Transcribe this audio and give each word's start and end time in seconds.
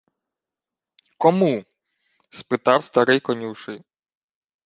—Кому?— 1.17 1.65
спитав 2.29 2.83
старий 2.83 3.19
конюший. 3.19 3.83